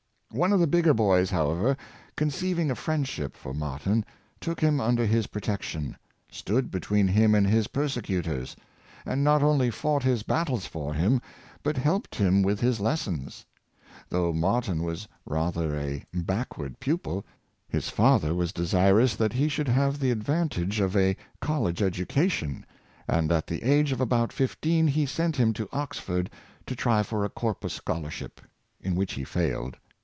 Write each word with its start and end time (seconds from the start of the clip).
One 0.33 0.53
of 0.53 0.61
the 0.61 0.65
bigger 0.67 0.93
boys, 0.93 1.29
however, 1.29 1.75
conceiving 2.15 2.71
a 2.71 2.75
friendship 2.75 3.35
for 3.35 3.53
Martyn, 3.53 4.05
took 4.39 4.61
him 4.61 4.79
under 4.79 5.05
his 5.05 5.27
protection, 5.27 5.97
stood 6.31 6.71
between 6.71 7.09
him 7.09 7.35
and 7.35 7.45
his 7.45 7.67
persecutors, 7.67 8.55
and 9.05 9.25
not 9.25 9.43
only 9.43 9.69
fought 9.69 10.03
his 10.03 10.23
battles 10.23 10.65
for 10.65 10.93
him, 10.93 11.21
but 11.63 11.75
helped 11.75 12.15
him 12.15 12.41
with 12.43 12.61
his 12.61 12.79
les 12.79 13.01
sons. 13.01 13.45
Though 14.07 14.31
Martyn 14.31 14.83
was 14.83 15.05
rather 15.25 15.75
a 15.77 16.05
backward 16.13 16.79
pupil, 16.79 17.25
his 17.67 17.89
father 17.89 18.33
was 18.33 18.53
desirous 18.53 19.17
that 19.17 19.33
he 19.33 19.49
should 19.49 19.67
have 19.67 19.99
the 19.99 20.11
advant 20.11 20.57
age 20.57 20.79
of 20.79 20.95
a 20.95 21.17
college 21.41 21.81
education, 21.81 22.65
and 23.05 23.33
at 23.33 23.47
the 23.47 23.63
age 23.63 23.91
of 23.91 23.99
about 23.99 24.31
fifteen 24.31 24.87
he 24.87 25.05
sent 25.05 25.35
him 25.35 25.51
to 25.51 25.67
Oxford 25.73 26.29
to 26.67 26.73
try 26.73 27.03
for 27.03 27.25
a 27.25 27.29
Corpus 27.29 27.73
scholarship, 27.73 28.39
in 28.79 28.95
which 28.95 29.15
he 29.15 29.25
failed. 29.25 29.75